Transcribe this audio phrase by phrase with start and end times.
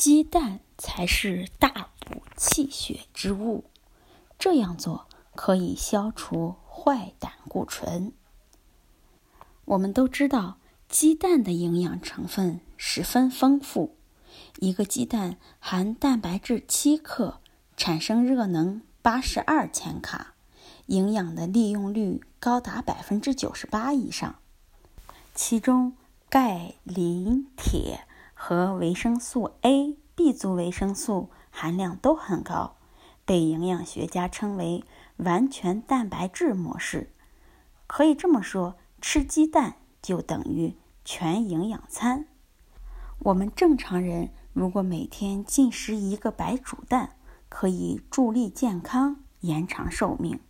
[0.00, 3.64] 鸡蛋才是大补气血之物，
[4.38, 8.10] 这样做可以消除坏胆固醇。
[9.66, 10.56] 我们都知道，
[10.88, 13.94] 鸡蛋的营养成分十分丰富，
[14.58, 17.38] 一个鸡蛋含蛋白质七克，
[17.76, 20.32] 产生热能八十二千卡，
[20.86, 24.36] 营养的利用率高达百分之九十八以上，
[25.34, 25.92] 其中
[26.30, 28.06] 钙、磷、铁。
[28.50, 32.78] 和维生素 A、B 族维生素含量都很高，
[33.24, 34.82] 被营养学家称为
[35.18, 37.12] 完全蛋白质模式。
[37.86, 40.74] 可以这么说，吃鸡蛋就等于
[41.04, 42.26] 全营养餐。
[43.20, 47.12] 我们正常人如果每天进食一个白煮蛋，
[47.48, 50.40] 可以助力健康、延长寿命。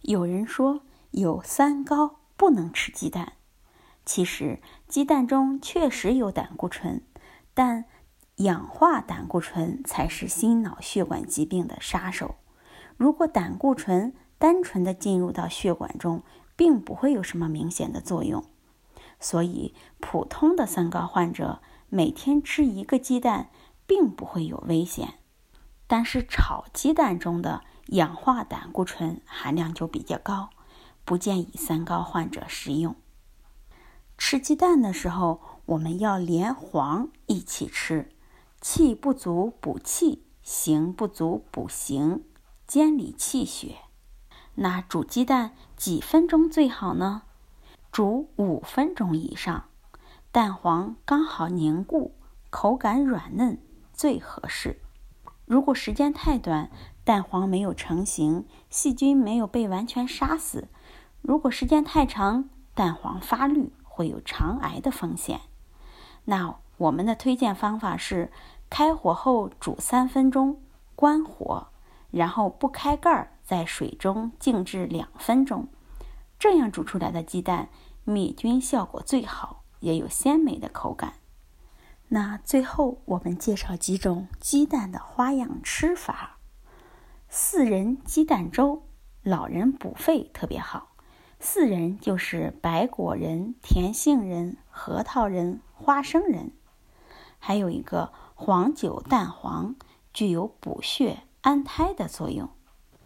[0.00, 0.80] 有人说
[1.12, 3.34] 有三高不能吃鸡蛋。
[4.04, 7.00] 其实，鸡蛋中确实有胆固醇，
[7.54, 7.84] 但
[8.36, 12.36] 氧化胆固醇才是心脑血管疾病的杀手。
[12.96, 16.22] 如果胆固醇单纯的进入到血管中，
[16.56, 18.44] 并不会有什么明显的作用。
[19.20, 23.50] 所以，普通的三高患者每天吃一个鸡蛋，
[23.86, 25.14] 并不会有危险。
[25.86, 30.50] 但是，炒鸡蛋中的氧化胆固醇含量就比较高，
[31.04, 32.96] 不建议三高患者食用。
[34.18, 38.10] 吃鸡蛋的时候，我们要连黄一起吃，
[38.60, 42.24] 气不足补气，形不足补形，
[42.66, 43.76] 兼理气血。
[44.56, 47.22] 那煮鸡蛋几分钟最好呢？
[47.92, 49.66] 煮五分钟以上，
[50.32, 52.16] 蛋黄刚好凝固，
[52.50, 53.58] 口感软嫩
[53.92, 54.80] 最合适。
[55.46, 56.70] 如果时间太短，
[57.04, 60.64] 蛋黄没有成型，细菌没有被完全杀死；
[61.20, 63.72] 如果时间太长，蛋黄发绿。
[63.94, 65.42] 会有肠癌的风险。
[66.24, 68.30] 那我们的推荐方法是：
[68.70, 70.60] 开火后煮三分钟，
[70.94, 71.68] 关火，
[72.10, 75.68] 然后不开盖儿，在水中静置两分钟。
[76.38, 77.68] 这样煮出来的鸡蛋
[78.04, 81.14] 灭菌效果最好，也有鲜美的口感。
[82.08, 86.38] 那最后我们介绍几种鸡蛋的花样吃法：
[87.28, 88.82] 四仁鸡蛋粥，
[89.22, 90.88] 老人补肺特别好。
[91.40, 96.50] 四仁就是白果仁、甜杏仁、核桃仁、花生仁，
[97.38, 99.76] 还有一个黄酒蛋黄，
[100.12, 102.50] 具有补血安胎的作用。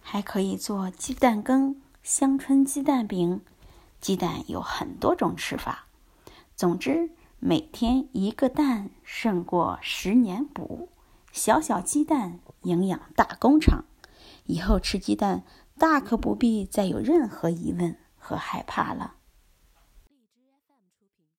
[0.00, 3.40] 还可以做鸡蛋羹、香椿鸡蛋饼。
[4.00, 5.86] 鸡蛋有很多种吃法，
[6.54, 10.90] 总之每天一个蛋胜过十年补。
[11.32, 13.84] 小小鸡蛋，营养大工厂。
[14.44, 15.42] 以后吃鸡蛋，
[15.76, 17.96] 大可不必再有任何疑问。
[18.16, 19.14] 和害怕了。